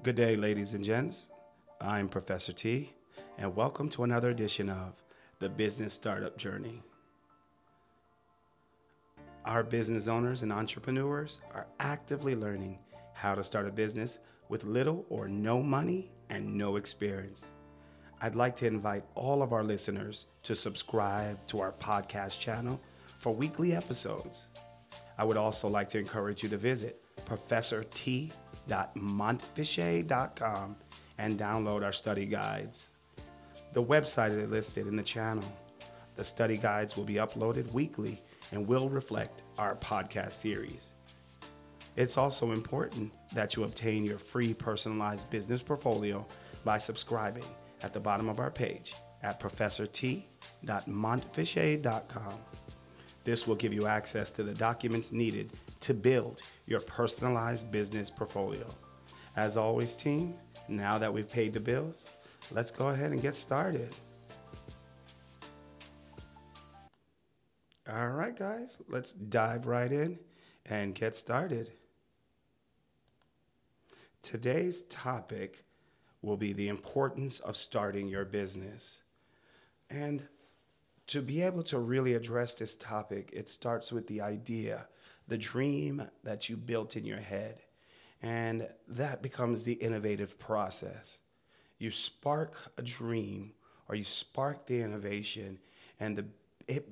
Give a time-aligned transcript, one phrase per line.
[0.00, 1.28] Good day, ladies and gents.
[1.80, 2.92] I'm Professor T,
[3.36, 4.92] and welcome to another edition of
[5.40, 6.82] the Business Startup Journey.
[9.44, 12.78] Our business owners and entrepreneurs are actively learning
[13.12, 17.46] how to start a business with little or no money and no experience.
[18.20, 22.80] I'd like to invite all of our listeners to subscribe to our podcast channel
[23.18, 24.46] for weekly episodes.
[25.18, 27.02] I would also like to encourage you to visit
[28.68, 30.76] professorT.montfichet.com
[31.18, 32.92] and download our study guides.
[33.72, 35.44] The website is listed in the channel.
[36.16, 40.94] The study guides will be uploaded weekly and will reflect our podcast series.
[41.96, 46.24] It's also important that you obtain your free personalized business portfolio
[46.64, 47.44] by subscribing
[47.82, 52.34] at the bottom of our page at professorT.montfichet.com.
[53.28, 58.66] This will give you access to the documents needed to build your personalized business portfolio.
[59.36, 60.34] As always, team,
[60.66, 62.06] now that we've paid the bills,
[62.52, 63.92] let's go ahead and get started.
[67.86, 70.18] All right, guys, let's dive right in
[70.64, 71.70] and get started.
[74.22, 75.66] Today's topic
[76.22, 79.02] will be the importance of starting your business.
[79.90, 80.26] And
[81.08, 84.86] to be able to really address this topic, it starts with the idea,
[85.26, 87.62] the dream that you built in your head.
[88.22, 91.20] And that becomes the innovative process.
[91.78, 93.52] You spark a dream
[93.88, 95.58] or you spark the innovation,
[95.98, 96.26] and the,
[96.66, 96.86] it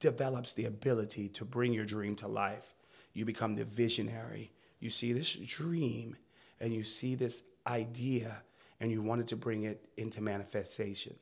[0.00, 2.74] develops the ability to bring your dream to life.
[3.12, 4.50] You become the visionary.
[4.80, 6.16] You see this dream
[6.60, 8.42] and you see this idea
[8.80, 11.14] and you wanted to bring it into manifestation.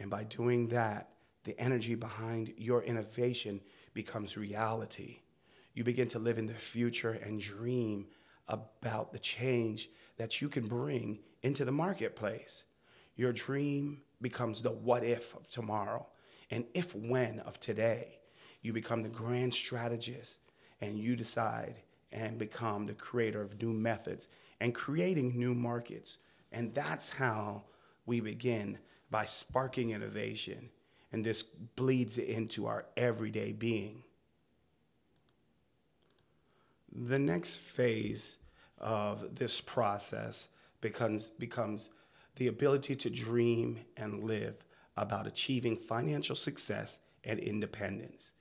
[0.00, 1.10] And by doing that,
[1.44, 3.60] the energy behind your innovation
[3.94, 5.20] becomes reality.
[5.74, 8.06] You begin to live in the future and dream
[8.48, 12.64] about the change that you can bring into the marketplace.
[13.16, 16.06] Your dream becomes the what if of tomorrow
[16.50, 18.18] and if when of today.
[18.62, 20.38] You become the grand strategist
[20.80, 21.78] and you decide
[22.12, 24.28] and become the creator of new methods
[24.60, 26.18] and creating new markets.
[26.52, 27.64] And that's how
[28.04, 28.78] we begin
[29.10, 30.68] by sparking innovation.
[31.12, 34.04] And this bleeds into our everyday being.
[36.92, 38.38] The next phase
[38.78, 40.48] of this process
[40.80, 41.90] becomes, becomes
[42.36, 44.54] the ability to dream and live
[44.96, 48.32] about achieving financial success and independence.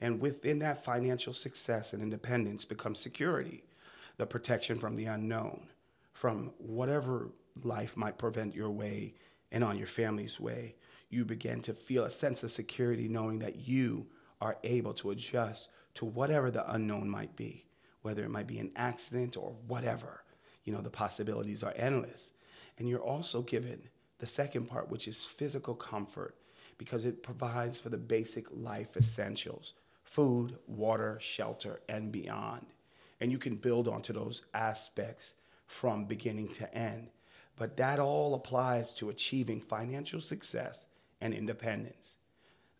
[0.00, 3.64] And within that financial success and independence becomes security,
[4.16, 5.68] the protection from the unknown,
[6.12, 7.28] from whatever
[7.62, 9.14] life might prevent your way
[9.50, 10.74] and on your family's way.
[11.10, 14.06] You begin to feel a sense of security knowing that you
[14.40, 17.64] are able to adjust to whatever the unknown might be,
[18.02, 20.22] whether it might be an accident or whatever.
[20.64, 22.32] You know, the possibilities are endless.
[22.78, 23.88] And you're also given
[24.18, 26.36] the second part, which is physical comfort,
[26.76, 32.66] because it provides for the basic life essentials food, water, shelter, and beyond.
[33.20, 35.34] And you can build onto those aspects
[35.66, 37.10] from beginning to end.
[37.56, 40.86] But that all applies to achieving financial success
[41.20, 42.16] and independence.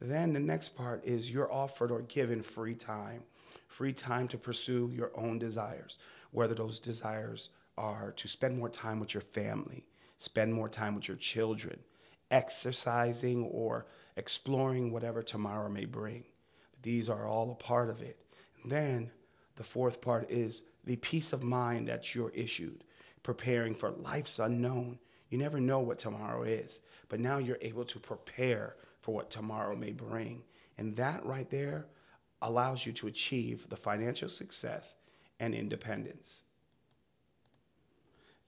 [0.00, 3.22] Then the next part is you're offered or given free time,
[3.68, 5.98] free time to pursue your own desires,
[6.32, 7.48] whether those desires
[7.78, 9.86] are to spend more time with your family,
[10.18, 11.78] spend more time with your children,
[12.30, 13.86] exercising or
[14.16, 16.24] exploring whatever tomorrow may bring.
[16.82, 18.18] These are all a part of it.
[18.64, 19.10] Then
[19.56, 22.84] the fourth part is the peace of mind that you're issued,
[23.22, 24.98] preparing for life's unknown.
[25.30, 29.76] You never know what tomorrow is, but now you're able to prepare for what tomorrow
[29.76, 30.42] may bring.
[30.78, 31.86] And that right there
[32.42, 34.96] allows you to achieve the financial success
[35.40, 36.42] and independence.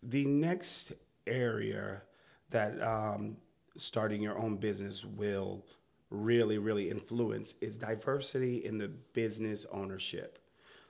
[0.03, 0.93] The next
[1.27, 2.03] area
[2.51, 3.37] that um,
[3.77, 5.65] starting your own business will
[6.11, 10.39] really, really influence is diversity in the business ownership.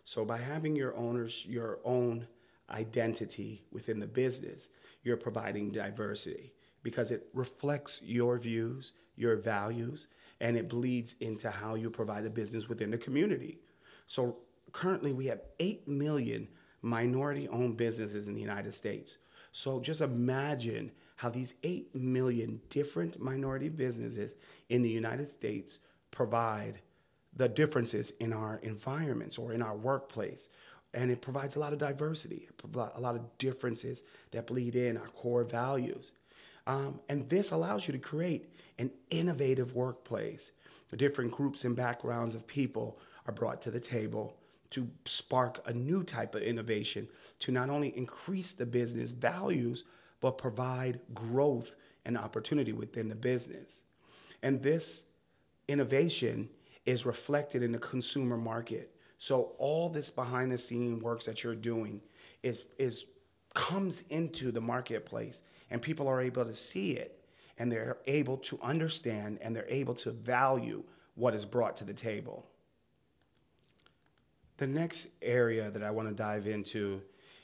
[0.05, 2.27] So by having your owners, your own
[2.71, 4.71] identity within the business,
[5.03, 6.53] you're providing diversity
[6.83, 10.09] because it reflects your views, your values,
[10.41, 13.59] and it bleeds into how you provide a business within the community.
[14.07, 14.39] So
[14.73, 16.49] currently we have 8 million
[16.83, 19.19] minority owned businesses in the United States.
[19.53, 24.35] So just imagine how these 8 million different minority businesses
[24.69, 25.81] in the United States
[26.11, 26.81] provide
[27.35, 30.49] the differences in our environments or in our workplace.
[30.95, 35.09] And it provides a lot of diversity, a lot of differences that bleed in our
[35.09, 36.13] core values.
[36.67, 40.53] Um, and this allows you to create an innovative workplace.
[40.97, 44.35] Different groups and backgrounds of people are brought to the table
[44.71, 47.09] to spark a new type of innovation
[47.41, 49.85] to not only increase the business values,
[50.21, 51.75] but provide growth
[52.05, 53.85] and opportunity within the business.
[54.43, 55.05] And this
[55.69, 56.49] innovation
[56.87, 58.95] is reflected in the consumer market.
[59.19, 62.01] So all this behind the scene works that you're doing
[62.43, 63.07] is, is
[63.55, 67.25] comes into the marketplace and people are able to see it
[67.59, 70.85] and they're able to understand and they're able to value
[71.17, 72.47] what is brought to the table.
[74.59, 77.03] The next area that I want to dive into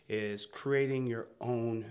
[0.09, 1.87] is creating your own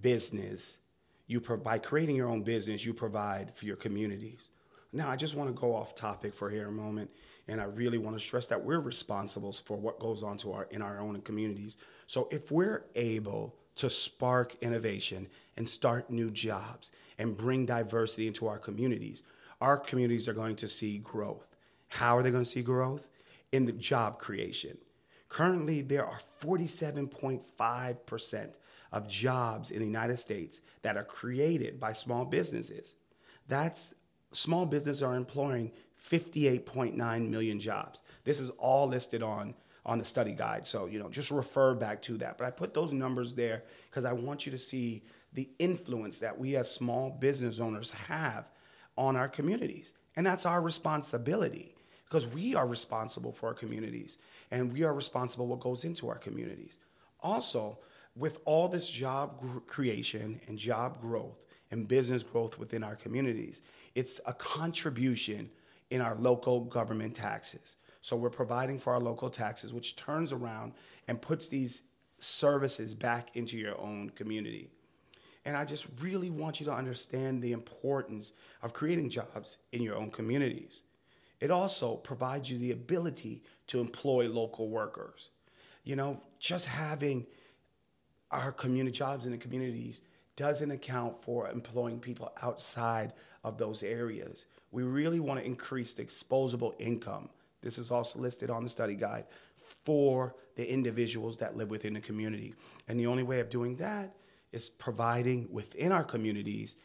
[0.00, 0.78] business.
[1.26, 4.48] You pro- by creating your own business, you provide for your communities.
[4.94, 7.10] Now, I just want to go off topic for here a moment,
[7.48, 10.68] and I really want to stress that we're responsible for what goes on to our
[10.70, 11.78] in our own communities.
[12.06, 15.26] So, if we're able to spark innovation
[15.56, 19.24] and start new jobs and bring diversity into our communities,
[19.60, 21.56] our communities are going to see growth.
[21.88, 23.08] How are they going to see growth?
[23.50, 24.78] In the job creation.
[25.28, 28.54] Currently, there are 47.5%
[28.92, 32.94] of jobs in the United States that are created by small businesses.
[33.48, 33.92] That's
[34.34, 35.70] small businesses are employing
[36.10, 38.02] 58.9 million jobs.
[38.24, 39.54] This is all listed on
[39.86, 40.66] on the study guide.
[40.66, 42.38] So, you know, just refer back to that.
[42.38, 45.02] But I put those numbers there because I want you to see
[45.34, 48.48] the influence that we as small business owners have
[48.96, 49.94] on our communities.
[50.16, 51.74] And that's our responsibility
[52.08, 54.18] because we are responsible for our communities
[54.50, 56.78] and we are responsible what goes into our communities.
[57.20, 57.78] Also,
[58.16, 63.62] with all this job creation and job growth and business growth within our communities,
[63.94, 65.50] it's a contribution
[65.90, 67.76] in our local government taxes.
[68.00, 70.72] So we're providing for our local taxes, which turns around
[71.08, 71.82] and puts these
[72.18, 74.68] services back into your own community.
[75.44, 78.32] And I just really want you to understand the importance
[78.62, 80.82] of creating jobs in your own communities.
[81.40, 85.30] It also provides you the ability to employ local workers.
[85.84, 87.26] You know, just having
[88.30, 90.00] our community jobs in the communities
[90.36, 94.46] doesn't account for employing people outside of those areas.
[94.72, 97.28] We really want to increase the disposable income.
[97.62, 99.26] This is also listed on the study guide
[99.84, 102.54] for the individuals that live within the community.
[102.88, 104.14] And the only way of doing that
[104.52, 106.76] is providing within our communities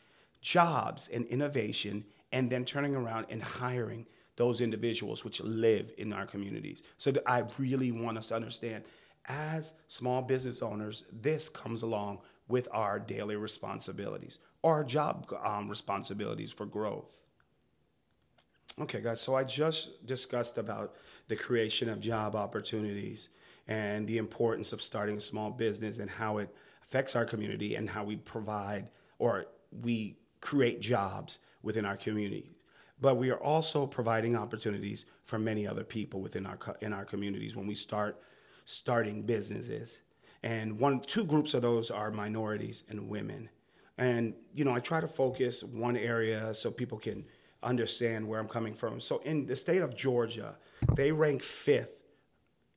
[0.42, 4.06] jobs and innovation and then turning around and hiring
[4.38, 6.82] those individuals which live in our communities.
[6.98, 8.86] So I really want us to understand
[9.26, 12.20] as small business owners, this comes along
[12.50, 17.18] with our daily responsibilities or job um, responsibilities for growth.
[18.82, 20.96] Okay, guys, so I just discussed about
[21.28, 23.30] the creation of job opportunities
[23.68, 26.54] and the importance of starting a small business and how it
[26.84, 29.46] affects our community and how we provide or
[29.84, 32.66] we create jobs within our communities.
[33.02, 37.56] But we are also providing opportunities for many other people within our in our communities
[37.56, 38.22] when we start
[38.66, 40.02] starting businesses.
[40.44, 43.50] And one, two groups of those are minorities and women.
[43.98, 47.26] And, you know, I try to focus one area so people can
[47.62, 49.02] understand where I'm coming from.
[49.02, 50.56] So in the state of Georgia,
[50.96, 51.92] they rank fifth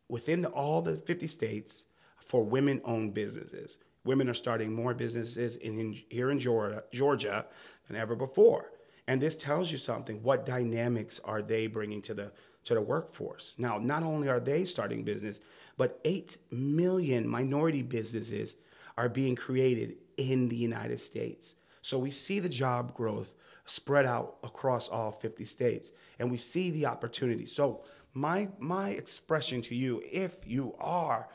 [0.09, 1.85] within the, all the 50 states
[2.27, 3.79] for women owned businesses.
[4.05, 7.47] Women are starting more businesses in, in, here in Georgia, Georgia
[7.87, 8.73] than ever before.
[9.07, 10.23] And this tells you something.
[10.23, 12.33] What dynamics are they bringing to the
[12.65, 13.55] to the workforce?
[13.59, 15.41] Now, not only are they starting business,
[15.77, 18.57] but 8 million minority businesses
[18.97, 21.57] are being created in the United States.
[21.81, 26.71] So we see the job growth spread out across all 50 states and we see
[26.71, 27.47] the opportunity.
[27.47, 27.83] So
[28.15, 31.29] my my expression to you if you are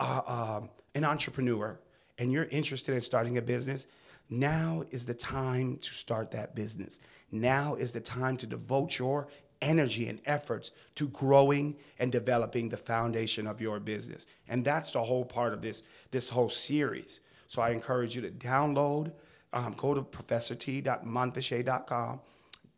[0.00, 0.60] uh, uh,
[0.94, 1.78] an entrepreneur
[2.18, 3.86] and you're interested in starting a business,
[4.28, 6.98] now is the time to start that business.
[7.30, 9.28] Now is the time to devote your
[9.62, 14.26] energy and efforts to growing and developing the foundation of your business.
[14.48, 17.20] And that's the whole part of this, this whole series.
[17.48, 19.12] So I encourage you to download,
[19.52, 22.20] um, go to professorT.montfichet.com,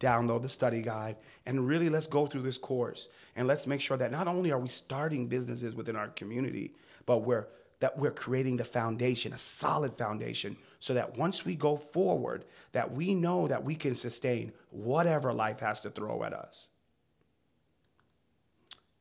[0.00, 1.16] download the study guide,
[1.46, 3.08] and really let's go through this course.
[3.36, 6.74] And let's make sure that not only are we starting businesses within our community,
[7.06, 7.46] but we're
[7.80, 12.92] that we're creating the foundation, a solid foundation, so that once we go forward, that
[12.92, 16.68] we know that we can sustain whatever life has to throw at us.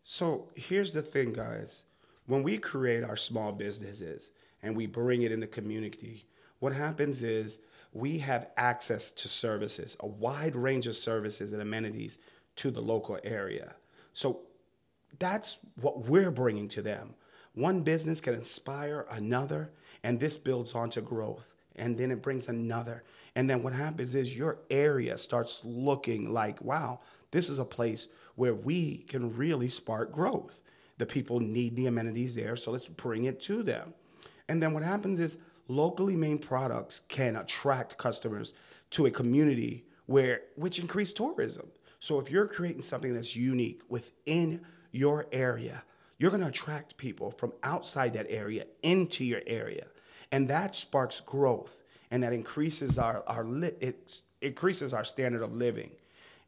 [0.04, 1.84] So here's the thing, guys.
[2.26, 4.32] When we create our small businesses
[4.64, 6.26] and we bring it in the community,
[6.60, 7.60] what happens is
[7.94, 12.18] we have access to services, a wide range of services and amenities
[12.58, 13.74] to the local area.
[14.14, 14.42] So
[15.20, 17.14] that's what we're bringing to them.
[17.54, 19.72] One business can inspire another,
[20.04, 21.48] and this builds on to growth.
[21.78, 23.04] And then it brings another.
[23.36, 27.00] And then what happens is your area starts looking like, wow,
[27.32, 30.62] this is a place where we can really spark growth.
[30.98, 33.94] The people need the amenities there, so let's bring it to them.
[34.48, 38.54] And then what happens is locally made products can attract customers
[38.92, 41.68] to a community where which increase tourism.
[42.00, 45.84] So if you're creating something that's unique within your area,
[46.18, 49.86] you're going to attract people from outside that area into your area.
[50.32, 55.54] And that sparks growth and that increases our, our li- it increases our standard of
[55.56, 55.92] living.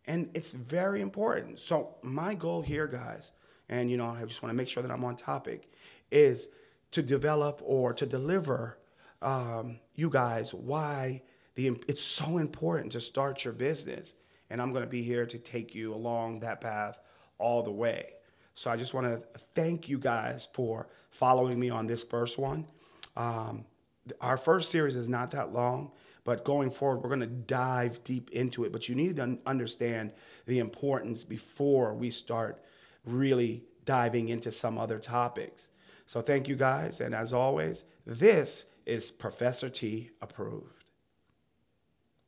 [0.06, 1.60] And it's very important.
[1.60, 3.32] So my goal here, guys,
[3.68, 5.72] and you know, I just want to make sure that I'm on topic,
[6.12, 6.50] is
[6.92, 8.78] to develop or to deliver
[9.22, 11.22] um, you guys why
[11.56, 14.16] the it's so important to start your business.
[14.50, 17.00] And I'm going to be here to take you along that path
[17.38, 18.14] all the way.
[18.56, 22.66] So I just want to thank you guys for following me on this first one.
[23.16, 23.66] Um,
[24.22, 25.92] our first series is not that long,
[26.24, 28.72] but going forward, we're going to dive deep into it.
[28.72, 30.14] But you need to understand
[30.46, 32.64] the importance before we start
[33.06, 35.70] really diving into some other topics.
[36.06, 37.02] So thank you guys.
[37.02, 40.79] And as always, this is Professor T approved.